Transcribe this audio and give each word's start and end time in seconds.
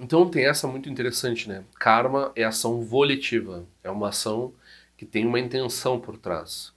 Então 0.00 0.28
tem 0.28 0.46
essa 0.46 0.66
muito 0.66 0.88
interessante, 0.88 1.48
né? 1.48 1.64
Karma 1.78 2.32
é 2.34 2.44
ação 2.44 2.80
volitiva, 2.82 3.66
é 3.84 3.90
uma 3.90 4.08
ação 4.08 4.54
que 4.96 5.04
tem 5.04 5.26
uma 5.26 5.38
intenção 5.38 6.00
por 6.00 6.16
trás. 6.16 6.72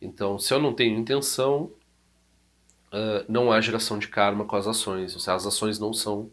Então, 0.00 0.38
se 0.38 0.54
eu 0.54 0.60
não 0.60 0.72
tenho 0.72 0.98
intenção, 0.98 1.72
uh, 2.92 3.24
não 3.28 3.52
há 3.52 3.60
geração 3.60 3.98
de 3.98 4.08
karma 4.08 4.44
com 4.44 4.56
as 4.56 4.66
ações. 4.66 5.14
Ou 5.14 5.20
seja, 5.20 5.34
as 5.34 5.46
ações 5.46 5.78
não 5.78 5.92
são 5.92 6.30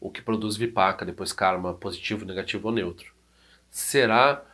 o 0.00 0.10
que 0.10 0.22
produz 0.22 0.56
vipaka, 0.56 1.04
depois 1.04 1.32
karma 1.32 1.74
positivo, 1.74 2.24
negativo 2.24 2.68
ou 2.68 2.74
neutro. 2.74 3.14
Será 3.70 4.44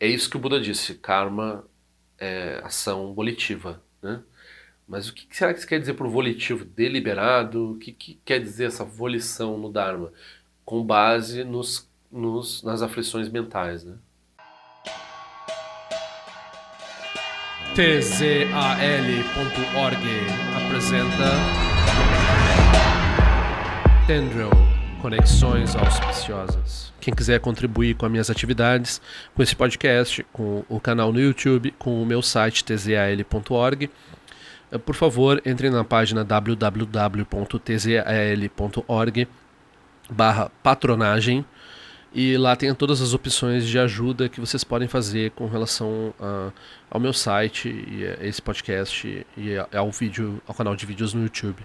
é 0.00 0.06
isso 0.06 0.30
que 0.30 0.36
o 0.36 0.40
Buda 0.40 0.60
disse, 0.60 0.94
karma 0.94 1.64
é 2.18 2.60
ação 2.64 3.14
volitiva, 3.14 3.82
né? 4.02 4.22
Mas 4.86 5.08
o 5.08 5.14
que 5.14 5.28
será 5.36 5.52
que 5.52 5.58
isso 5.60 5.68
quer 5.68 5.80
dizer 5.80 5.94
por 5.94 6.08
volitivo? 6.08 6.64
Deliberado? 6.64 7.72
O 7.72 7.78
que, 7.78 7.92
que 7.92 8.14
quer 8.24 8.40
dizer 8.40 8.66
essa 8.66 8.84
volição 8.84 9.58
no 9.58 9.70
Dharma? 9.70 10.12
Com 10.68 10.84
base 10.84 11.44
nos, 11.44 11.88
nos, 12.12 12.62
nas 12.62 12.82
aflições 12.82 13.26
mentais, 13.30 13.84
né? 13.84 13.94
tzal.org 17.74 18.36
apresenta 20.62 21.24
Tendril 24.06 24.50
Conexões 25.00 25.74
Auspiciosas. 25.74 26.92
Quem 27.00 27.14
quiser 27.14 27.40
contribuir 27.40 27.94
com 27.94 28.04
as 28.04 28.12
minhas 28.12 28.28
atividades, 28.28 29.00
com 29.34 29.42
esse 29.42 29.56
podcast, 29.56 30.22
com 30.34 30.66
o 30.68 30.78
canal 30.78 31.14
no 31.14 31.18
YouTube, 31.18 31.74
com 31.78 32.02
o 32.02 32.04
meu 32.04 32.20
site 32.20 32.62
tzal.org, 32.62 33.88
eh, 34.70 34.76
por 34.76 34.94
favor, 34.94 35.40
entre 35.46 35.70
na 35.70 35.82
página 35.82 36.22
www.tzal.org 36.22 37.28
barra 40.10 40.50
patronagem 40.62 41.44
e 42.12 42.36
lá 42.36 42.56
tem 42.56 42.74
todas 42.74 43.00
as 43.02 43.12
opções 43.12 43.66
de 43.66 43.78
ajuda 43.78 44.28
que 44.28 44.40
vocês 44.40 44.64
podem 44.64 44.88
fazer 44.88 45.30
com 45.32 45.46
relação 45.46 46.14
a, 46.18 46.50
ao 46.90 46.98
meu 46.98 47.12
site 47.12 47.68
e 47.68 48.06
a 48.06 48.26
esse 48.26 48.40
podcast 48.40 49.26
e 49.36 49.56
ao 49.72 49.90
vídeo, 49.90 50.40
ao 50.46 50.54
canal 50.54 50.74
de 50.74 50.86
vídeos 50.86 51.12
no 51.12 51.22
YouTube. 51.22 51.64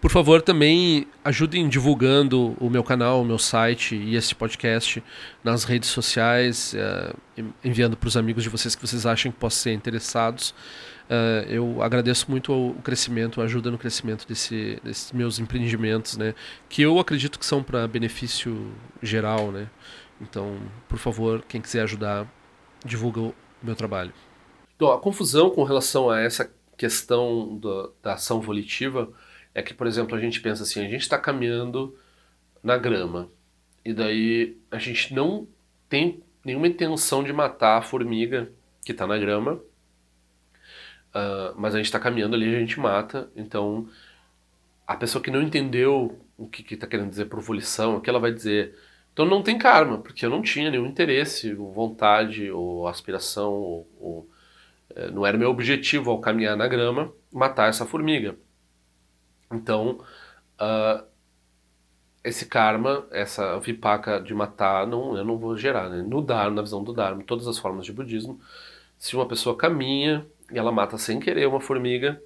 Por 0.00 0.10
favor, 0.10 0.40
também 0.40 1.06
ajudem 1.24 1.68
divulgando 1.68 2.56
o 2.60 2.70
meu 2.70 2.84
canal, 2.84 3.22
o 3.22 3.24
meu 3.24 3.38
site 3.38 3.96
e 3.96 4.14
esse 4.14 4.34
podcast 4.34 5.02
nas 5.42 5.64
redes 5.64 5.88
sociais, 5.88 6.74
uh, 6.74 7.44
enviando 7.64 7.96
para 7.96 8.06
os 8.06 8.16
amigos 8.16 8.44
de 8.44 8.48
vocês 8.48 8.76
que 8.76 8.86
vocês 8.86 9.04
acham 9.04 9.32
que 9.32 9.38
possam 9.38 9.62
ser 9.64 9.72
interessados. 9.72 10.54
Uh, 11.08 11.48
eu 11.48 11.82
agradeço 11.82 12.28
muito 12.28 12.52
o 12.52 12.74
crescimento, 12.82 13.40
a 13.40 13.44
ajuda 13.44 13.70
no 13.70 13.78
crescimento 13.78 14.26
desse, 14.26 14.80
desses 14.82 15.12
meus 15.12 15.38
empreendimentos, 15.38 16.16
né? 16.16 16.34
Que 16.68 16.82
eu 16.82 16.98
acredito 16.98 17.38
que 17.38 17.46
são 17.46 17.62
para 17.62 17.86
benefício 17.86 18.72
geral, 19.00 19.52
né? 19.52 19.70
Então, 20.20 20.58
por 20.88 20.98
favor, 20.98 21.44
quem 21.46 21.60
quiser 21.60 21.82
ajudar, 21.82 22.26
divulga 22.84 23.20
o 23.20 23.34
meu 23.62 23.76
trabalho. 23.76 24.12
Então, 24.74 24.90
a 24.90 24.98
confusão 24.98 25.50
com 25.50 25.62
relação 25.62 26.10
a 26.10 26.20
essa 26.20 26.50
questão 26.76 27.56
do, 27.56 27.92
da 28.02 28.14
ação 28.14 28.40
volitiva 28.40 29.10
é 29.54 29.62
que, 29.62 29.72
por 29.72 29.86
exemplo, 29.86 30.16
a 30.16 30.20
gente 30.20 30.40
pensa 30.40 30.64
assim, 30.64 30.84
a 30.84 30.88
gente 30.88 31.02
está 31.02 31.18
caminhando 31.18 31.96
na 32.62 32.76
grama 32.76 33.30
e 33.84 33.94
daí 33.94 34.58
a 34.70 34.78
gente 34.78 35.14
não 35.14 35.46
tem 35.88 36.20
nenhuma 36.44 36.66
intenção 36.66 37.22
de 37.22 37.32
matar 37.32 37.78
a 37.78 37.82
formiga 37.82 38.52
que 38.84 38.92
está 38.92 39.06
na 39.06 39.16
grama 39.16 39.60
Uh, 41.16 41.54
mas 41.56 41.74
a 41.74 41.78
gente 41.78 41.86
está 41.86 41.98
caminhando 41.98 42.34
ali, 42.34 42.54
a 42.54 42.58
gente 42.58 42.78
mata. 42.78 43.30
Então, 43.34 43.88
a 44.86 44.94
pessoa 44.96 45.22
que 45.22 45.30
não 45.30 45.40
entendeu 45.40 46.20
o 46.36 46.46
que 46.46 46.62
que 46.62 46.76
querendo 46.76 47.08
dizer 47.08 47.26
por 47.26 47.40
volição, 47.40 47.96
o 47.96 48.00
que 48.00 48.10
ela 48.10 48.20
vai 48.20 48.32
dizer. 48.32 48.76
Então 49.12 49.24
não 49.24 49.42
tem 49.42 49.58
karma, 49.58 49.98
porque 49.98 50.26
eu 50.26 50.30
não 50.30 50.42
tinha 50.42 50.70
nenhum 50.70 50.86
interesse, 50.86 51.54
vontade 51.54 52.50
ou 52.50 52.86
aspiração, 52.86 53.50
ou, 53.52 53.88
ou 53.98 54.30
é, 54.94 55.10
não 55.10 55.24
era 55.26 55.38
meu 55.38 55.50
objetivo 55.50 56.10
ao 56.10 56.20
caminhar 56.20 56.56
na 56.56 56.68
grama 56.68 57.12
matar 57.32 57.68
essa 57.70 57.86
formiga. 57.86 58.36
Então, 59.50 60.00
uh, 60.60 61.06
esse 62.22 62.46
karma, 62.46 63.06
essa 63.10 63.58
vipaka 63.60 64.20
de 64.20 64.34
matar, 64.34 64.86
não, 64.86 65.16
eu 65.16 65.24
não 65.24 65.38
vou 65.38 65.56
gerar. 65.56 65.88
Né? 65.88 66.02
No 66.02 66.20
Dharma, 66.20 66.56
na 66.56 66.62
visão 66.62 66.84
do 66.84 66.92
Dharma, 66.92 67.22
todas 67.24 67.46
as 67.46 67.58
formas 67.58 67.86
de 67.86 67.92
budismo, 67.92 68.40
se 68.98 69.16
uma 69.16 69.26
pessoa 69.26 69.56
caminha 69.56 70.26
e 70.50 70.58
ela 70.58 70.72
mata 70.72 70.98
sem 70.98 71.20
querer 71.20 71.46
uma 71.46 71.60
formiga, 71.60 72.22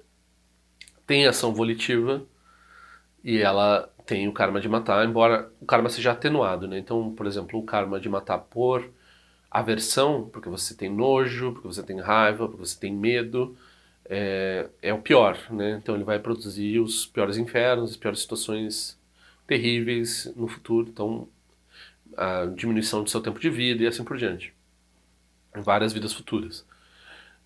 tem 1.05 1.27
ação 1.27 1.53
volitiva 1.53 2.23
e 3.23 3.39
ela 3.39 3.89
tem 4.05 4.27
o 4.27 4.33
karma 4.33 4.59
de 4.59 4.67
matar, 4.67 5.07
embora 5.07 5.51
o 5.59 5.65
karma 5.65 5.89
seja 5.89 6.11
atenuado, 6.11 6.67
né? 6.67 6.79
Então, 6.79 7.13
por 7.13 7.25
exemplo, 7.25 7.59
o 7.59 7.63
karma 7.63 7.99
de 7.99 8.09
matar 8.09 8.39
por 8.39 8.89
aversão, 9.49 10.29
porque 10.31 10.49
você 10.49 10.73
tem 10.75 10.89
nojo, 10.89 11.53
porque 11.53 11.67
você 11.67 11.83
tem 11.83 11.99
raiva, 11.99 12.47
porque 12.47 12.65
você 12.65 12.79
tem 12.79 12.93
medo, 12.93 13.55
é, 14.05 14.67
é 14.81 14.93
o 14.93 15.01
pior, 15.01 15.37
né? 15.49 15.79
Então 15.81 15.95
ele 15.95 16.03
vai 16.03 16.19
produzir 16.19 16.79
os 16.79 17.05
piores 17.05 17.37
infernos, 17.37 17.91
as 17.91 17.97
piores 17.97 18.19
situações 18.21 18.97
terríveis 19.47 20.31
no 20.35 20.47
futuro, 20.47 20.87
então 20.89 21.27
a 22.17 22.45
diminuição 22.45 23.03
do 23.03 23.09
seu 23.09 23.21
tempo 23.21 23.39
de 23.39 23.49
vida 23.49 23.83
e 23.83 23.87
assim 23.87 24.03
por 24.03 24.17
diante, 24.17 24.53
várias 25.55 25.93
vidas 25.93 26.13
futuras. 26.13 26.65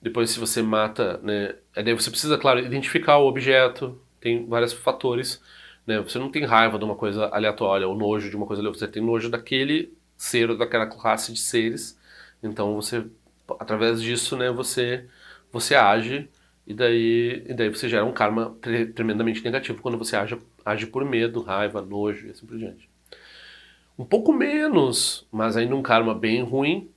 Depois, 0.05 0.29
se 0.29 0.39
você 0.39 0.61
mata, 0.61 1.19
né, 1.23 1.55
daí 1.73 1.91
você 1.95 2.11
precisa, 2.11 2.38
claro, 2.38 2.59
identificar 2.59 3.17
o 3.17 3.25
objeto, 3.27 3.99
tem 4.21 4.45
vários 4.45 4.71
fatores, 4.71 5.41
né, 5.88 5.99
você 5.99 6.19
não 6.19 6.29
tem 6.29 6.45
raiva 6.45 6.77
de 6.77 6.85
uma 6.85 6.93
coisa 6.93 7.25
aleatória 7.29 7.88
ou 7.88 7.97
nojo 7.97 8.29
de 8.29 8.35
uma 8.35 8.45
coisa 8.45 8.61
aleatória, 8.61 8.85
você 8.85 8.88
tem 8.88 9.01
nojo 9.01 9.31
daquele 9.31 9.91
ser 10.15 10.51
ou 10.51 10.55
daquela 10.55 10.85
classe 10.85 11.33
de 11.33 11.39
seres, 11.39 11.99
então 12.44 12.75
você, 12.75 13.03
através 13.59 13.99
disso, 13.99 14.38
né, 14.38 14.51
você, 14.51 15.07
você 15.51 15.73
age 15.73 16.29
e 16.67 16.73
daí, 16.75 17.44
e 17.47 17.53
daí 17.55 17.69
você 17.69 17.89
gera 17.89 18.05
um 18.05 18.13
karma 18.13 18.55
tremendamente 18.94 19.44
negativo 19.44 19.81
quando 19.81 19.97
você 19.97 20.15
age, 20.15 20.38
age 20.63 20.85
por 20.85 21.03
medo, 21.03 21.41
raiva, 21.41 21.81
nojo 21.81 22.27
e 22.27 22.29
assim 22.29 22.45
por 22.45 22.59
diante. 22.59 22.88
Um 23.97 24.05
pouco 24.05 24.31
menos, 24.31 25.25
mas 25.31 25.57
ainda 25.57 25.75
um 25.75 25.81
karma 25.81 26.13
bem 26.13 26.44
ruim, 26.44 26.91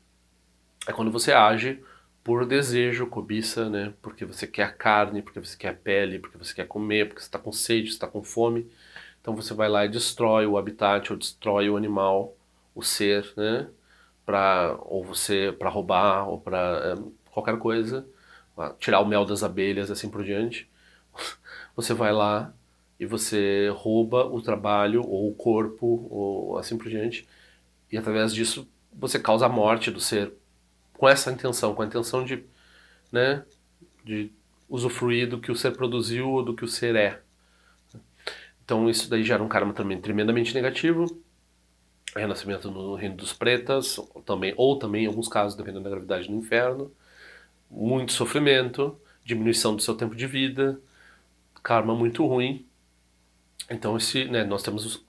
é 0.87 0.93
quando 0.93 1.11
você 1.11 1.33
age 1.33 1.81
por 2.29 2.45
desejo, 2.45 3.07
cobiça, 3.07 3.71
né? 3.71 3.95
Porque 4.03 4.23
você 4.27 4.47
quer 4.47 4.77
carne, 4.77 5.23
porque 5.23 5.41
você 5.41 5.57
quer 5.57 5.79
pele, 5.79 6.19
porque 6.19 6.37
você 6.37 6.55
quer 6.55 6.67
comer, 6.67 7.09
porque 7.09 7.23
você 7.23 7.27
está 7.27 7.39
com 7.39 7.51
sede, 7.51 7.89
está 7.89 8.07
com 8.07 8.23
fome. 8.23 8.71
Então 9.19 9.35
você 9.35 9.55
vai 9.55 9.67
lá 9.67 9.87
e 9.87 9.89
destrói 9.89 10.47
o 10.47 10.59
habitat 10.59 11.11
ou 11.11 11.19
destrói 11.19 11.71
o 11.71 11.77
animal, 11.77 12.37
o 12.75 12.83
ser, 12.83 13.33
né? 13.35 13.71
Para 14.27 14.77
ou 14.83 15.03
você 15.03 15.57
para 15.59 15.71
roubar 15.71 16.29
ou 16.29 16.39
para 16.39 16.59
é, 16.99 17.31
qualquer 17.33 17.59
coisa, 17.59 18.07
tirar 18.79 19.01
o 19.01 19.07
mel 19.07 19.25
das 19.25 19.43
abelhas, 19.43 19.91
assim 19.91 20.11
por 20.11 20.23
diante. 20.23 20.69
Você 21.77 21.95
vai 21.95 22.13
lá 22.13 22.53
e 23.01 23.07
você 23.07 23.71
rouba 23.75 24.27
o 24.27 24.43
trabalho 24.43 25.03
ou 25.03 25.31
o 25.31 25.35
corpo 25.35 26.09
ou 26.11 26.59
assim 26.59 26.77
por 26.77 26.89
diante. 26.91 27.27
E 27.91 27.97
através 27.97 28.35
disso 28.35 28.69
você 28.93 29.19
causa 29.19 29.47
a 29.47 29.49
morte 29.49 29.91
do 29.91 30.01
ser 30.01 30.33
com 30.99 31.09
essa 31.09 31.31
intenção, 31.31 31.75
com 31.75 31.83
a 31.83 31.87
intenção 31.87 32.25
de, 32.25 32.45
né, 33.11 33.45
de 34.05 34.33
usufruir 34.69 35.29
do 35.29 35.41
que 35.41 35.51
o 35.51 35.57
ser 35.57 35.71
produziu 35.71 36.29
ou 36.29 36.45
do 36.45 36.55
que 36.55 36.65
o 36.65 36.69
ser 36.69 36.97
é. 36.97 37.23
Então 38.65 38.91
isso 38.91 39.09
daí 39.09 39.23
gera 39.23 39.43
um 39.43 39.49
karma 39.49 39.73
também 39.73 40.01
tremendamente 40.01 40.53
negativo. 40.53 41.07
Renascimento 42.15 42.71
no 42.71 42.97
reino 42.97 43.17
dos 43.17 43.33
pretas, 43.33 43.99
também, 44.27 44.53
ou 44.57 44.77
também 44.77 45.05
em 45.05 45.07
alguns 45.07 45.29
casos, 45.29 45.57
dependendo 45.57 45.85
da 45.85 45.91
gravidade, 45.91 46.31
no 46.31 46.39
inferno. 46.39 46.93
Muito 47.71 48.13
sofrimento, 48.13 48.99
diminuição 49.25 49.77
do 49.77 49.83
seu 49.83 49.95
tempo 49.95 50.17
de 50.17 50.27
vida, 50.27 50.81
karma 51.63 51.95
muito 51.95 52.27
ruim. 52.27 52.67
Então 53.71 53.97
esse, 53.97 54.25
né, 54.25 54.43
nós 54.43 54.65
temos 54.65 55.07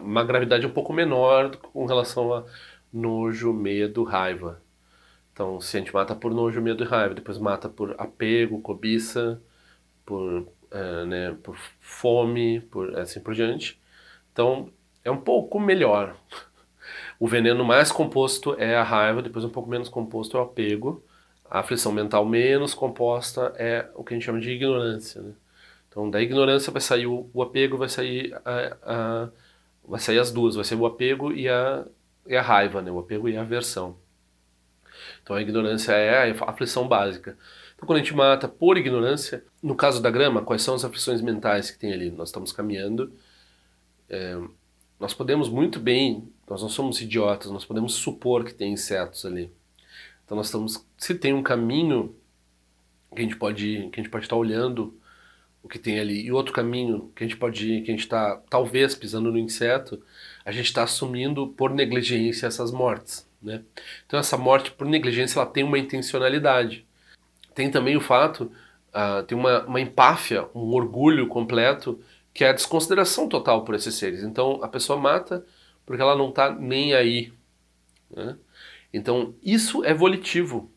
uma 0.00 0.22
gravidade 0.22 0.66
um 0.66 0.70
pouco 0.70 0.92
menor 0.92 1.56
com 1.56 1.86
relação 1.86 2.34
a 2.34 2.44
nojo, 2.92 3.52
medo, 3.54 4.04
raiva. 4.04 4.60
Então, 5.40 5.58
se 5.58 5.74
a 5.74 5.80
gente 5.80 5.94
mata 5.94 6.14
por 6.14 6.34
nojo, 6.34 6.60
medo 6.60 6.84
e 6.84 6.86
raiva, 6.86 7.14
depois 7.14 7.38
mata 7.38 7.66
por 7.66 7.94
apego, 7.96 8.60
cobiça, 8.60 9.40
por, 10.04 10.46
é, 10.70 11.04
né, 11.06 11.36
por 11.42 11.56
fome, 11.80 12.60
por 12.60 12.98
assim 12.98 13.20
por 13.20 13.34
diante. 13.34 13.80
Então, 14.30 14.70
é 15.02 15.10
um 15.10 15.16
pouco 15.16 15.58
melhor. 15.58 16.14
O 17.18 17.26
veneno 17.26 17.64
mais 17.64 17.90
composto 17.90 18.54
é 18.58 18.76
a 18.76 18.82
raiva, 18.82 19.22
depois 19.22 19.42
um 19.42 19.48
pouco 19.48 19.70
menos 19.70 19.88
composto 19.88 20.36
é 20.36 20.40
o 20.40 20.42
apego. 20.44 21.02
A 21.50 21.60
aflição 21.60 21.90
mental 21.90 22.26
menos 22.26 22.74
composta 22.74 23.54
é 23.56 23.88
o 23.94 24.04
que 24.04 24.12
a 24.12 24.16
gente 24.16 24.26
chama 24.26 24.40
de 24.40 24.50
ignorância. 24.50 25.22
Né? 25.22 25.32
Então, 25.88 26.10
da 26.10 26.20
ignorância 26.20 26.70
vai 26.70 26.82
sair 26.82 27.06
o, 27.06 27.30
o 27.32 27.42
apego, 27.42 27.78
vai 27.78 27.88
sair 27.88 28.34
a, 28.44 28.76
a, 28.82 29.28
vai 29.88 30.00
sair 30.00 30.18
as 30.18 30.30
duas, 30.30 30.54
vai 30.56 30.64
ser 30.66 30.74
o 30.74 30.84
apego 30.84 31.32
e 31.32 31.48
a, 31.48 31.86
e 32.26 32.36
a 32.36 32.42
raiva, 32.42 32.82
né? 32.82 32.90
o 32.90 32.98
apego 32.98 33.26
e 33.26 33.38
a 33.38 33.40
aversão. 33.40 33.96
Então 35.22 35.36
a 35.36 35.42
ignorância 35.42 35.92
é 35.92 36.30
a 36.30 36.50
aflição 36.50 36.86
básica. 36.88 37.36
Então 37.74 37.86
quando 37.86 37.98
a 37.98 38.02
gente 38.02 38.14
mata 38.14 38.48
por 38.48 38.76
ignorância, 38.76 39.44
no 39.62 39.74
caso 39.74 40.02
da 40.02 40.10
grama, 40.10 40.42
quais 40.42 40.62
são 40.62 40.74
as 40.74 40.84
aflições 40.84 41.20
mentais 41.20 41.70
que 41.70 41.78
tem 41.78 41.92
ali? 41.92 42.10
Nós 42.10 42.28
estamos 42.28 42.52
caminhando 42.52 43.12
é, 44.10 44.36
nós 44.98 45.14
podemos 45.14 45.48
muito 45.48 45.78
bem, 45.78 46.28
nós 46.48 46.60
não 46.60 46.68
somos 46.68 47.00
idiotas, 47.00 47.50
nós 47.50 47.64
podemos 47.64 47.94
supor 47.94 48.44
que 48.44 48.52
tem 48.52 48.72
insetos 48.72 49.24
ali. 49.24 49.50
Então 50.24 50.36
nós 50.36 50.46
estamos, 50.46 50.84
se 50.98 51.14
tem 51.14 51.32
um 51.32 51.42
caminho 51.42 52.14
que 53.14 53.20
a 53.20 53.22
gente 53.22 53.36
pode, 53.36 53.88
que 53.92 54.00
a 54.00 54.02
gente 54.02 54.10
pode 54.10 54.24
estar 54.24 54.36
olhando 54.36 54.98
o 55.62 55.68
que 55.68 55.78
tem 55.78 56.00
ali 56.00 56.20
e 56.22 56.32
outro 56.32 56.52
caminho 56.52 57.12
que 57.14 57.22
a 57.22 57.26
gente 57.26 57.36
pode, 57.36 57.82
que 57.82 57.90
a 57.90 57.94
gente 57.94 58.00
está 58.00 58.36
talvez 58.50 58.94
pisando 58.94 59.30
no 59.30 59.38
inseto, 59.38 60.02
a 60.44 60.50
gente 60.50 60.66
está 60.66 60.82
assumindo 60.82 61.48
por 61.48 61.70
negligência 61.70 62.46
essas 62.46 62.72
mortes, 62.72 63.28
né? 63.42 63.62
Então 64.06 64.18
essa 64.18 64.36
morte 64.36 64.70
por 64.70 64.86
negligência 64.86 65.38
ela 65.38 65.48
tem 65.48 65.64
uma 65.64 65.78
intencionalidade. 65.78 66.86
Tem 67.54 67.70
também 67.70 67.96
o 67.96 68.00
fato, 68.00 68.50
uh, 68.88 69.22
tem 69.24 69.36
uma, 69.36 69.64
uma 69.64 69.80
empáfia, 69.80 70.48
um 70.54 70.74
orgulho 70.74 71.26
completo 71.26 72.00
que 72.32 72.44
é 72.44 72.50
a 72.50 72.52
desconsideração 72.52 73.28
total 73.28 73.64
por 73.64 73.74
esses 73.74 73.94
seres. 73.94 74.22
Então 74.22 74.62
a 74.62 74.68
pessoa 74.68 74.98
mata 74.98 75.44
porque 75.84 76.02
ela 76.02 76.16
não 76.16 76.28
está 76.28 76.50
nem 76.50 76.94
aí. 76.94 77.32
Né? 78.10 78.36
Então 78.92 79.34
isso 79.42 79.84
é 79.84 79.94
volitivo. 79.94 80.70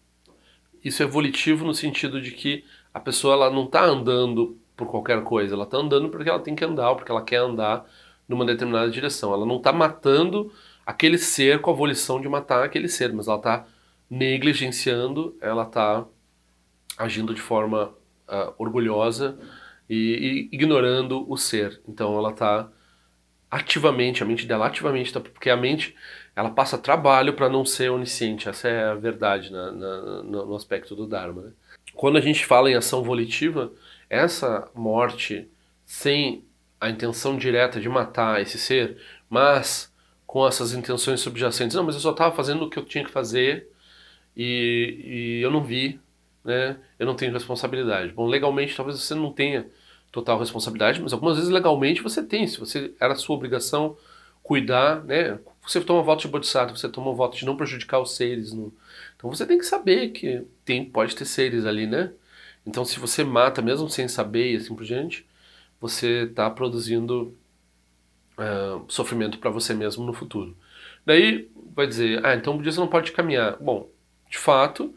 Isso 0.84 1.02
é 1.02 1.06
volitivo 1.06 1.66
no 1.66 1.74
sentido 1.74 2.22
de 2.22 2.32
que 2.32 2.66
a 2.94 3.00
pessoa 3.00 3.34
ela 3.34 3.50
não 3.50 3.66
está 3.66 3.86
andando 3.86 4.58
por 4.76 4.88
qualquer 4.88 5.24
coisa, 5.24 5.56
ela 5.56 5.64
está 5.64 5.78
andando 5.78 6.10
porque 6.10 6.30
ela 6.30 6.40
tem 6.40 6.56
que 6.56 6.66
andar, 6.66 6.90
ou 6.90 6.96
porque 6.96 7.12
ela 7.12 7.24
quer 7.24 7.38
andar 7.38 7.86
numa 8.28 8.46
determinada 8.46 8.90
direção. 8.90 9.34
Ela 9.34 9.46
não 9.46 9.58
está 9.58 9.72
matando 9.72 10.52
aquele 10.86 11.18
ser 11.18 11.62
com 11.62 11.72
a 11.72 11.74
volição 11.74 12.20
de 12.22 12.28
matar 12.28 12.64
aquele 12.64 12.88
ser, 12.88 13.14
mas 13.14 13.28
ela 13.28 13.38
está 13.38 13.66
negligenciando, 14.10 15.36
ela 15.42 15.64
está 15.64 16.06
agindo 16.98 17.34
de 17.34 17.42
forma 17.42 17.94
uh, 18.28 18.54
orgulhosa 18.58 19.38
e, 19.90 20.50
e, 20.52 20.56
ignorando 20.56 21.30
o 21.30 21.38
ser. 21.38 21.82
Então 21.88 22.18
ela 22.18 22.32
está 22.32 22.70
ativamente, 23.50 24.24
a 24.24 24.26
mente 24.26 24.46
dela 24.46 24.68
ativamente, 24.68 25.14
tá, 25.14 25.20
porque 25.20 25.50
a 25.50 25.58
mente 25.58 25.96
ela 26.36 26.50
passa 26.50 26.78
trabalho 26.78 27.34
para 27.34 27.50
não 27.50 27.64
ser 27.64 27.92
onisciente. 27.92 28.50
Essa 28.50 28.68
é 28.68 28.86
a 28.86 28.96
verdade 28.96 29.52
na, 29.52 29.72
na, 29.72 30.24
no 30.24 30.56
aspecto 30.56 30.96
do 30.96 31.06
Dharma. 31.06 31.44
Né? 31.44 31.52
Quando 31.94 32.18
a 32.18 32.22
gente 32.22 32.46
fala 32.46 32.70
em 32.70 32.76
ação 32.76 33.04
volitiva, 33.04 33.72
essa 34.10 34.70
morte 34.74 35.48
sem 35.86 36.44
a 36.82 36.90
intenção 36.90 37.38
direta 37.38 37.80
de 37.80 37.88
matar 37.88 38.42
esse 38.42 38.58
ser, 38.58 38.98
mas 39.30 39.93
com 40.34 40.48
essas 40.48 40.74
intenções 40.74 41.20
subjacentes. 41.20 41.76
Não, 41.76 41.84
mas 41.84 41.94
eu 41.94 42.02
só 42.02 42.10
estava 42.10 42.36
fazendo 42.36 42.66
o 42.66 42.70
que 42.70 42.80
eu 42.80 42.84
tinha 42.84 43.06
que 43.06 43.12
fazer 43.12 43.70
e, 44.36 45.38
e 45.40 45.42
eu 45.44 45.52
não 45.52 45.64
vi, 45.64 46.00
né? 46.44 46.76
Eu 46.98 47.06
não 47.06 47.16
tenho 47.16 47.32
responsabilidade. 47.32 48.12
Bom, 48.14 48.26
legalmente 48.26 48.76
talvez 48.76 49.00
você 49.00 49.14
não 49.14 49.32
tenha 49.32 49.70
total 50.12 50.40
responsabilidade, 50.40 51.00
mas 51.00 51.14
algumas 51.14 51.36
vezes 51.36 51.52
legalmente 51.52 52.02
você 52.02 52.24
tem. 52.24 52.48
Se 52.48 52.60
você 52.60 52.96
era 53.00 53.14
sua 53.14 53.36
obrigação 53.36 53.96
cuidar, 54.42 55.04
né? 55.04 55.38
Você 55.62 55.80
toma 55.80 56.02
voto 56.02 56.22
de 56.22 56.30
bodhisattva, 56.30 56.76
você 56.76 56.90
toma 56.90 57.14
voto 57.14 57.38
de 57.38 57.46
não 57.46 57.56
prejudicar 57.56 58.00
os 58.00 58.16
seres. 58.16 58.54
No... 58.54 58.74
Então 59.16 59.30
você 59.30 59.46
tem 59.46 59.60
que 59.60 59.66
saber 59.68 60.10
que 60.14 60.48
tem, 60.66 60.84
pode 60.84 61.16
ter 61.16 61.26
seres 61.26 61.64
ali, 61.64 61.86
né? 61.86 62.12
Então 62.66 62.84
se 62.84 63.00
você 63.00 63.24
mata 63.24 63.62
mesmo 63.62 63.88
sem 63.88 64.08
saber 64.08 64.54
e 64.54 64.56
assim 64.56 64.74
por 64.74 64.84
diante, 64.84 65.28
você 65.80 66.24
está 66.24 66.50
produzindo 66.50 67.38
uh, 68.38 68.86
sofrimento 68.88 69.38
para 69.40 69.50
você 69.50 69.74
mesmo 69.74 70.06
no 70.06 70.14
futuro. 70.14 70.56
Daí 71.06 71.50
vai 71.76 71.88
dizer, 71.88 72.26
ah, 72.26 72.36
então 72.36 72.54
o 72.54 72.58
budista 72.58 72.82
não 72.82 72.88
pode 72.88 73.12
caminhar. 73.12 73.58
Bom, 73.58 73.90
de 74.30 74.38
fato, 74.38 74.94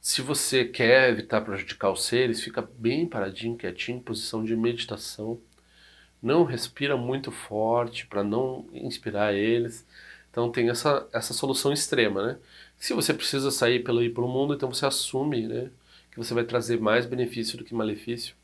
se 0.00 0.20
você 0.22 0.64
quer 0.64 1.10
evitar 1.10 1.40
prejudicar 1.42 1.90
os 1.90 2.04
seres, 2.04 2.42
fica 2.42 2.62
bem 2.62 3.06
paradinho, 3.06 3.56
quietinho, 3.56 3.98
em 3.98 4.02
posição 4.02 4.44
de 4.44 4.56
meditação. 4.56 5.40
Não 6.22 6.44
respira 6.44 6.96
muito 6.96 7.30
forte 7.30 8.06
para 8.06 8.24
não 8.24 8.66
inspirar 8.72 9.34
eles. 9.34 9.86
Então 10.30 10.50
tem 10.50 10.70
essa, 10.70 11.06
essa 11.12 11.32
solução 11.32 11.72
extrema, 11.72 12.26
né? 12.26 12.38
Se 12.76 12.92
você 12.92 13.14
precisa 13.14 13.50
sair 13.50 13.84
pelo 13.84 14.02
ir 14.02 14.10
pelo 14.10 14.28
mundo, 14.28 14.54
então 14.54 14.72
você 14.72 14.84
assume, 14.86 15.46
né, 15.46 15.70
que 16.10 16.18
você 16.18 16.34
vai 16.34 16.44
trazer 16.44 16.80
mais 16.80 17.06
benefício 17.06 17.56
do 17.56 17.64
que 17.64 17.74
malefício 17.74 18.34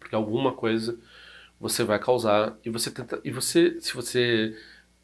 porque 0.00 0.14
alguma 0.14 0.52
coisa 0.52 0.98
você 1.60 1.84
vai 1.84 1.98
causar 1.98 2.56
e 2.64 2.70
você 2.70 2.90
tenta 2.90 3.20
e 3.22 3.30
você 3.30 3.78
se 3.80 3.94
você 3.94 4.56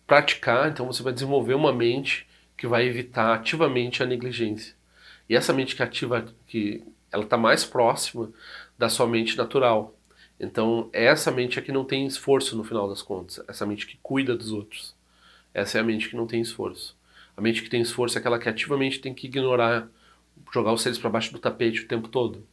praticar, 0.06 0.70
então 0.70 0.86
você 0.86 1.02
vai 1.02 1.12
desenvolver 1.12 1.54
uma 1.54 1.72
mente 1.72 2.26
que 2.56 2.66
vai 2.66 2.86
evitar 2.86 3.34
ativamente 3.34 4.02
a 4.02 4.06
negligência. 4.06 4.74
E 5.28 5.36
essa 5.36 5.52
mente 5.52 5.76
que 5.76 5.82
ativa 5.82 6.24
que 6.46 6.82
ela 7.12 7.24
está 7.24 7.36
mais 7.36 7.64
próxima 7.64 8.30
da 8.78 8.88
sua 8.88 9.06
mente 9.06 9.36
natural. 9.36 9.94
Então, 10.38 10.88
essa 10.92 11.30
mente 11.30 11.58
é 11.58 11.62
que 11.62 11.72
não 11.72 11.84
tem 11.84 12.06
esforço 12.06 12.56
no 12.56 12.64
final 12.64 12.88
das 12.88 13.02
contas, 13.02 13.42
essa 13.48 13.66
mente 13.66 13.86
que 13.86 13.98
cuida 14.02 14.36
dos 14.36 14.52
outros. 14.52 14.94
Essa 15.52 15.78
é 15.78 15.80
a 15.80 15.84
mente 15.84 16.08
que 16.08 16.16
não 16.16 16.26
tem 16.26 16.40
esforço. 16.40 16.96
A 17.36 17.40
mente 17.40 17.62
que 17.62 17.70
tem 17.70 17.80
esforço 17.80 18.16
é 18.16 18.20
aquela 18.20 18.38
que 18.38 18.48
ativamente 18.48 19.00
tem 19.00 19.14
que 19.14 19.26
ignorar, 19.26 19.88
jogar 20.52 20.72
os 20.72 20.82
seres 20.82 20.98
para 20.98 21.10
baixo 21.10 21.32
do 21.32 21.38
tapete 21.38 21.82
o 21.82 21.88
tempo 21.88 22.08
todo. 22.08 22.46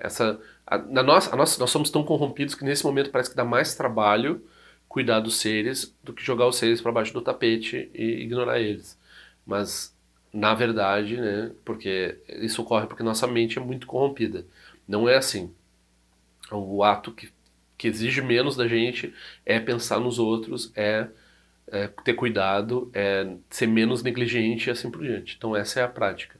Essa, 0.00 0.40
a, 0.66 0.78
na 0.78 1.02
nossa, 1.02 1.32
a 1.32 1.36
nossa, 1.36 1.60
nós 1.60 1.70
somos 1.70 1.90
tão 1.90 2.02
corrompidos 2.02 2.54
que 2.54 2.64
nesse 2.64 2.84
momento 2.84 3.10
parece 3.10 3.30
que 3.30 3.36
dá 3.36 3.44
mais 3.44 3.74
trabalho 3.74 4.42
cuidar 4.88 5.20
dos 5.20 5.36
seres 5.36 5.96
do 6.02 6.12
que 6.12 6.24
jogar 6.24 6.48
os 6.48 6.56
seres 6.56 6.80
para 6.80 6.90
baixo 6.90 7.12
do 7.12 7.22
tapete 7.22 7.88
e 7.94 8.22
ignorar 8.22 8.58
eles. 8.58 8.98
Mas, 9.46 9.96
na 10.32 10.52
verdade, 10.52 11.16
né, 11.16 11.52
porque 11.64 12.18
isso 12.40 12.62
ocorre 12.62 12.88
porque 12.88 13.02
nossa 13.02 13.26
mente 13.26 13.56
é 13.56 13.62
muito 13.62 13.86
corrompida. 13.86 14.44
Não 14.88 15.08
é 15.08 15.16
assim. 15.16 15.54
O 16.50 16.82
ato 16.82 17.12
que, 17.12 17.30
que 17.78 17.86
exige 17.86 18.20
menos 18.20 18.56
da 18.56 18.66
gente 18.66 19.14
é 19.46 19.60
pensar 19.60 20.00
nos 20.00 20.18
outros, 20.18 20.72
é, 20.74 21.06
é 21.68 21.86
ter 21.86 22.14
cuidado, 22.14 22.90
é 22.92 23.32
ser 23.48 23.68
menos 23.68 24.02
negligente 24.02 24.68
e 24.68 24.70
assim 24.72 24.90
por 24.90 25.02
diante. 25.02 25.36
Então, 25.38 25.54
essa 25.54 25.78
é 25.78 25.84
a 25.84 25.88
prática. 25.88 26.36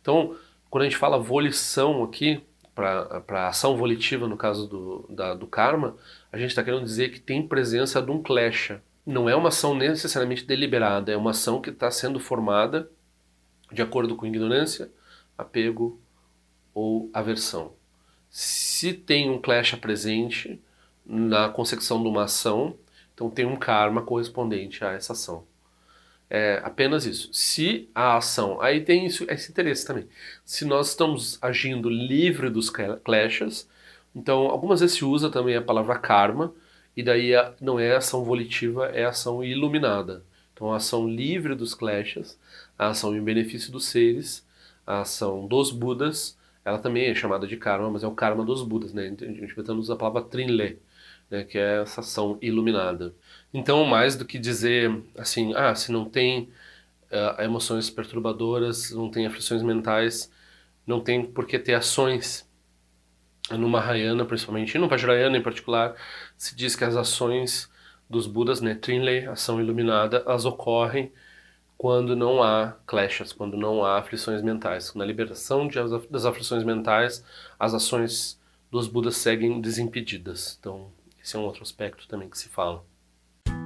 Então, 0.00 0.34
quando 0.70 0.82
a 0.82 0.86
gente 0.86 0.96
fala 0.96 1.18
volição 1.18 2.02
aqui, 2.02 2.40
para 2.74 3.48
ação 3.48 3.76
volitiva, 3.76 4.26
no 4.26 4.36
caso 4.36 4.66
do, 4.66 5.06
da, 5.10 5.34
do 5.34 5.46
karma, 5.46 5.96
a 6.30 6.38
gente 6.38 6.50
está 6.50 6.64
querendo 6.64 6.84
dizer 6.84 7.10
que 7.10 7.20
tem 7.20 7.46
presença 7.46 8.00
de 8.00 8.10
um 8.10 8.22
klesha. 8.22 8.82
Não 9.04 9.28
é 9.28 9.34
uma 9.34 9.48
ação 9.48 9.74
necessariamente 9.74 10.44
deliberada, 10.44 11.12
é 11.12 11.16
uma 11.16 11.32
ação 11.32 11.60
que 11.60 11.70
está 11.70 11.90
sendo 11.90 12.18
formada 12.20 12.90
de 13.70 13.82
acordo 13.82 14.16
com 14.16 14.26
ignorância, 14.26 14.90
apego 15.36 16.00
ou 16.74 17.10
aversão. 17.12 17.72
Se 18.30 18.94
tem 18.94 19.30
um 19.30 19.40
klesha 19.40 19.76
presente 19.76 20.60
na 21.04 21.48
concepção 21.48 22.02
de 22.02 22.08
uma 22.08 22.24
ação, 22.24 22.76
então 23.14 23.28
tem 23.28 23.44
um 23.44 23.56
karma 23.56 24.02
correspondente 24.02 24.84
a 24.84 24.92
essa 24.92 25.12
ação. 25.12 25.44
É 26.34 26.62
apenas 26.64 27.04
isso. 27.04 27.28
Se 27.30 27.90
a 27.94 28.16
ação. 28.16 28.58
Aí 28.62 28.80
tem 28.80 29.04
isso, 29.04 29.26
esse 29.28 29.50
interesse 29.50 29.86
também. 29.86 30.08
Se 30.46 30.64
nós 30.64 30.88
estamos 30.88 31.38
agindo 31.42 31.90
livre 31.90 32.48
dos 32.48 32.70
clashes, 32.70 33.68
então 34.16 34.46
algumas 34.46 34.80
vezes 34.80 34.96
se 34.96 35.04
usa 35.04 35.28
também 35.30 35.56
a 35.56 35.60
palavra 35.60 35.98
karma, 35.98 36.54
e 36.96 37.02
daí 37.02 37.32
não 37.60 37.78
é 37.78 37.94
ação 37.96 38.24
volitiva, 38.24 38.86
é 38.86 39.04
ação 39.04 39.44
iluminada. 39.44 40.24
Então 40.54 40.72
a 40.72 40.76
ação 40.76 41.06
livre 41.06 41.54
dos 41.54 41.74
clashes, 41.74 42.38
a 42.78 42.88
ação 42.88 43.14
em 43.14 43.22
benefício 43.22 43.70
dos 43.70 43.84
seres, 43.84 44.42
a 44.86 45.02
ação 45.02 45.46
dos 45.46 45.70
Budas, 45.70 46.38
ela 46.64 46.78
também 46.78 47.10
é 47.10 47.14
chamada 47.14 47.46
de 47.46 47.58
karma, 47.58 47.90
mas 47.90 48.04
é 48.04 48.06
o 48.06 48.14
karma 48.14 48.42
dos 48.42 48.62
Budas, 48.62 48.94
né? 48.94 49.14
A 49.20 49.24
gente 49.24 49.54
vai 49.54 49.76
usar 49.76 49.94
a 49.94 49.96
palavra 49.98 50.22
trinle, 50.22 50.78
né? 51.30 51.44
que 51.44 51.58
é 51.58 51.82
essa 51.82 52.00
ação 52.00 52.38
iluminada. 52.40 53.14
Então, 53.52 53.84
mais 53.84 54.16
do 54.16 54.24
que 54.24 54.38
dizer 54.38 55.02
assim, 55.16 55.52
ah, 55.54 55.74
se 55.74 55.92
não 55.92 56.04
tem 56.08 56.50
uh, 57.10 57.42
emoções 57.42 57.90
perturbadoras, 57.90 58.90
não 58.92 59.10
tem 59.10 59.26
aflições 59.26 59.62
mentais, 59.62 60.30
não 60.86 61.00
tem 61.00 61.24
por 61.24 61.46
que 61.46 61.58
ter 61.58 61.74
ações. 61.74 62.50
No 63.50 63.68
Mahayana, 63.68 64.24
principalmente, 64.24 64.74
e 64.76 64.78
no 64.78 64.88
Vajrayana 64.88 65.36
em 65.36 65.42
particular, 65.42 65.94
se 66.38 66.54
diz 66.54 66.76
que 66.76 66.84
as 66.84 66.96
ações 66.96 67.68
dos 68.08 68.26
Budas, 68.26 68.60
né, 68.60 68.74
Trinley, 68.74 69.26
ação 69.26 69.60
iluminada, 69.60 70.22
elas 70.24 70.44
ocorrem 70.44 71.12
quando 71.76 72.14
não 72.14 72.42
há 72.42 72.76
clashes, 72.86 73.32
quando 73.32 73.56
não 73.56 73.84
há 73.84 73.98
aflições 73.98 74.40
mentais. 74.42 74.94
Na 74.94 75.04
liberação 75.04 75.66
de, 75.66 75.76
das 76.08 76.24
aflições 76.24 76.62
mentais, 76.62 77.24
as 77.58 77.74
ações 77.74 78.40
dos 78.70 78.86
Budas 78.86 79.16
seguem 79.16 79.60
desimpedidas. 79.60 80.56
Então, 80.60 80.90
esse 81.22 81.36
é 81.36 81.38
um 81.38 81.42
outro 81.42 81.62
aspecto 81.62 82.06
também 82.06 82.30
que 82.30 82.38
se 82.38 82.48
fala. 82.48 82.84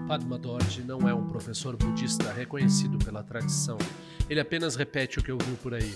Padma 0.07 0.39
Dorje 0.39 0.83
não 0.83 1.09
é 1.09 1.13
um 1.13 1.27
professor 1.27 1.77
budista 1.77 2.33
reconhecido 2.33 2.97
pela 2.97 3.25
tradição. 3.25 3.77
Ele 4.31 4.39
apenas 4.39 4.77
repete 4.77 5.19
o 5.19 5.23
que 5.23 5.33
ouviu 5.33 5.57
por 5.57 5.75
aí. 5.75 5.95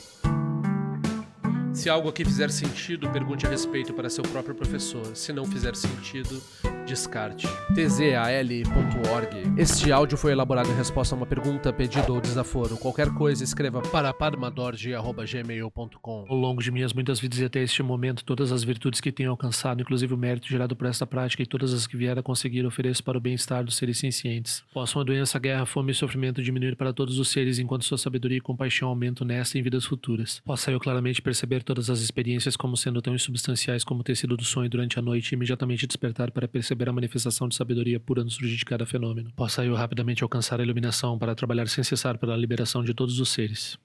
Se 1.72 1.88
algo 1.88 2.08
aqui 2.08 2.24
fizer 2.24 2.50
sentido, 2.50 3.08
pergunte 3.10 3.46
a 3.46 3.48
respeito 3.48 3.94
para 3.94 4.10
seu 4.10 4.24
próprio 4.24 4.54
professor. 4.54 5.14
Se 5.14 5.32
não 5.32 5.46
fizer 5.46 5.76
sentido, 5.76 6.42
descarte. 6.90 7.46
tzal.org. 7.72 9.30
Este 9.56 9.92
áudio 9.92 10.18
foi 10.18 10.32
elaborado 10.32 10.68
em 10.68 10.74
resposta 10.74 11.14
a 11.14 11.16
uma 11.16 11.26
pergunta, 11.26 11.72
pedido 11.72 12.12
ou 12.12 12.20
desaforo. 12.20 12.76
Qualquer 12.76 13.10
coisa, 13.10 13.44
escreva 13.44 13.80
para 13.80 14.12
padmadorge.gmail.com. 14.12 16.24
Ao 16.28 16.36
longo 16.36 16.60
de 16.60 16.72
minhas 16.72 16.92
muitas 16.92 17.20
vidas 17.20 17.38
e 17.38 17.44
até 17.44 17.62
este 17.62 17.80
momento, 17.80 18.24
todas 18.24 18.50
as 18.50 18.64
virtudes 18.64 19.00
que 19.00 19.12
tenho 19.12 19.30
alcançado, 19.30 19.80
inclusive 19.80 20.12
o 20.12 20.16
mérito 20.16 20.48
gerado 20.48 20.74
por 20.74 20.88
esta 20.88 21.06
prática 21.06 21.44
e 21.44 21.46
todas 21.46 21.72
as 21.72 21.86
que 21.86 21.96
vier 21.96 22.18
a 22.18 22.24
conseguir, 22.24 22.66
ofereço 22.66 23.04
para 23.04 23.16
o 23.16 23.20
bem-estar 23.20 23.62
dos 23.62 23.76
seres 23.76 23.98
cientes. 23.98 24.64
Possam 24.74 25.00
a 25.00 25.04
doença, 25.04 25.38
a 25.38 25.40
guerra, 25.40 25.62
a 25.62 25.66
fome 25.66 25.92
e 25.92 25.94
sofrimento 25.94 26.42
diminuir 26.42 26.74
para 26.74 26.92
todos 26.92 27.20
os 27.20 27.28
seres, 27.28 27.60
enquanto 27.60 27.84
sua 27.84 27.98
sabedoria 27.98 28.38
e 28.38 28.40
compaixão 28.40 28.88
aumentam 28.88 29.24
nesta 29.24 29.56
e 29.56 29.60
em 29.60 29.62
vidas 29.62 29.84
futuras. 29.84 30.42
Possa 30.44 30.72
eu 30.72 30.80
claramente 30.80 31.22
perceber 31.22 31.62
todas 31.62 31.88
as 31.88 32.00
experiências 32.00 32.56
como 32.56 32.76
sendo 32.76 33.00
tão 33.00 33.14
insubstanciais 33.14 33.84
como 33.84 34.00
o 34.00 34.04
tecido 34.04 34.36
do 34.36 34.44
sonho 34.44 34.68
durante 34.68 34.98
a 34.98 35.02
noite 35.02 35.30
e 35.30 35.36
imediatamente 35.36 35.86
despertar 35.86 36.32
para 36.32 36.48
perceber 36.48 36.79
a 36.88 36.92
manifestação 36.92 37.48
de 37.48 37.54
sabedoria 37.54 38.00
pura 38.00 38.24
no 38.24 38.30
surgir 38.30 38.56
de 38.56 38.64
cada 38.64 38.86
fenômeno. 38.86 39.30
Possa 39.36 39.64
eu 39.64 39.74
rapidamente 39.74 40.22
alcançar 40.22 40.60
a 40.60 40.62
iluminação 40.62 41.18
para 41.18 41.34
trabalhar 41.34 41.68
sem 41.68 41.84
cessar 41.84 42.18
pela 42.18 42.36
liberação 42.36 42.82
de 42.82 42.94
todos 42.94 43.20
os 43.20 43.28
seres. 43.28 43.78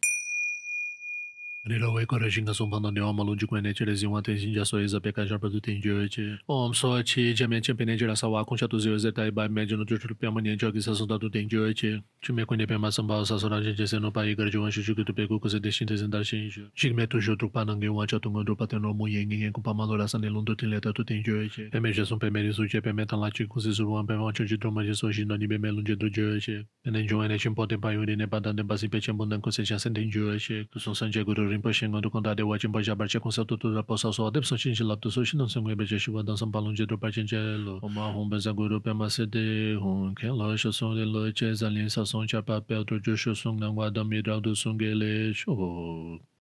Nila 1.67 1.89
wei 1.89 2.05
kore 2.05 2.29
shinga 2.29 2.53
sumpa 2.53 2.79
na 2.79 2.91
niwa 2.91 3.13
malun 3.13 3.37
jikwe 3.37 3.61
ne 3.61 3.73
chile 3.73 3.95
ziwa 3.95 4.21
ten 4.21 4.37
shinja 4.37 4.65
so 4.65 4.77
iza 4.81 4.99
peka 4.99 5.27
sharpa 5.27 5.49
tu 5.49 5.59
ten 5.59 5.81
jiwe 5.81 6.07
che. 6.11 6.37
Om 6.47 6.75
so 6.75 7.01
chi 7.01 7.33
jamian 7.33 7.59
chenpe 7.59 7.83
ne 7.87 7.97
jira 7.97 8.15
sa 8.15 8.27
wakun 8.27 8.55
sha 8.55 8.67
tu 8.67 8.77
ziwe 8.77 8.99
ze 8.99 9.11
tai 9.11 9.31
bai 9.31 9.47
me 9.47 9.65
jino 9.65 9.83
jo 9.83 9.97
chulu 9.97 10.13
piyama 10.13 10.41
nian 10.43 10.59
jo 10.59 10.71
ki 10.71 10.79
sa 10.79 10.91
sunta 10.93 11.19
tu 11.19 11.27
ten 11.27 11.49
jiwe 11.49 11.73
che. 11.73 12.03
Chume 12.21 12.45
kwe 12.45 12.57
ne 12.57 12.67
pema 12.67 12.91
samba 12.91 13.25
sa 13.25 13.39
so 13.39 13.49
ranjin 13.49 13.75
che 13.75 13.87
se 13.87 13.97
no 13.97 14.11
pa 14.11 14.21
igar 14.21 14.51
jiwan 14.51 14.69
shu 14.69 14.83
shuki 14.83 15.03
tu 15.03 15.13
peku 15.13 15.39
kuse 15.39 15.59
de 15.59 15.71
shin 15.71 15.87
te 15.87 15.97
zin 15.97 16.11
dar 16.11 16.23
shin 16.23 16.45
isho. 16.45 16.69
Shik 16.75 16.93
me 16.93 17.07
tu 17.07 17.19
shu 17.19 17.35
drukpa 17.35 17.65
nange 17.65 17.89
wa 17.89 18.05
cha 18.05 18.19
tunga 18.19 18.43
drukpa 18.45 18.69
ten 18.69 18.83
romu 18.83 19.07
yen 19.09 19.25
ngen 19.27 19.51
kumpa 19.51 19.73
ma 19.73 19.85
lo 19.85 19.97
rasa 19.97 20.19
ne 20.19 20.29
lundu 20.29 20.55
ten 20.55 20.69
leta 20.69 20.93
tu 20.93 21.03
ten 21.03 21.23
jiwe 21.23 21.49
che. 21.49 21.69
Peme 21.71 21.91
je 21.91 22.05
sun 22.05 22.19
peme 22.19 22.45
risu 22.45 22.69
che 22.69 22.79
peme 22.79 23.07
tan 23.07 23.19
la 23.19 23.31
chi 23.31 23.47
kuse 23.47 23.73
suruwan 23.73 24.05
peme 24.05 24.21
wancho 24.21 24.45
chi 24.45 24.55
droma 24.57 24.85
je 24.85 24.93
so 24.93 25.11
shin 25.11 25.27
no 25.27 25.35
ni 25.35 25.47
peme 25.47 25.71
lunje 25.73 25.97
tu 25.97 26.11
jiwe 26.11 26.39
che. 26.39 26.67
Pene 26.83 27.07
jiwa 27.07 27.27
ne 27.27 27.39
chenpo 27.39 27.65
ten 27.65 27.81
pa 27.81 27.89
yuri 27.89 28.15
ne 28.15 28.27
pa 28.27 28.39
dan 28.39 28.55
ten 28.55 28.67
pa 28.67 28.77
si 28.77 28.87
pe 28.87 29.01
chenpo 29.01 29.25
dan 29.25 29.41
kuse 29.41 29.65
cha 29.65 29.79
sen 29.79 29.95
ten 29.95 30.11
jiwe 30.11 30.37
che. 30.37 30.67
Kusun 30.69 30.93
san 30.95 31.09
che 31.09 31.23
guru 31.23 31.54
Rinpoche 31.55 31.87
condado 32.11 32.41
eu 32.41 32.51
atim 32.51 32.67
boja 32.67 32.93
barche 32.95 33.19
com 33.19 33.31
seu 33.31 33.45
tudo 33.45 33.73
da 33.73 33.81
poça 33.81 34.11
só 34.11 34.29
de 34.29 34.39
pessoa 34.41 34.57
tinha 34.59 34.75
lá 34.85 34.97
pessoa 34.97 35.25
não 35.35 35.47
se 35.47 35.57
ngwe 35.59 35.75
beje 35.75 35.97
chuva 35.97 36.21
dan 36.21 36.35
são 36.35 36.49
balão 36.51 36.73
de 36.73 36.85
do 36.85 36.97
parte 36.97 37.25
gelo 37.25 37.79
uma 37.81 38.11
rumba 38.11 38.37
za 38.39 38.51
guru 38.51 38.81
pe 38.81 38.91
ma 38.93 39.09
se 39.09 39.25
de 39.25 39.77
hun 39.81 40.13
que 40.13 40.27
loja 40.27 40.71
são 40.73 40.93
de 40.93 41.05
loja 41.05 41.47
alien 41.65 41.89
sa 41.89 42.05
são 42.05 42.27
cha 42.27 42.43
papel 42.43 42.83
do 42.83 42.99
jusho 43.03 43.33
sung 43.33 43.57
não 43.57 43.73
guarda 43.73 44.03
miral 44.03 44.41
do 44.41 44.53
sungele 44.53 45.33
show 45.33 46.19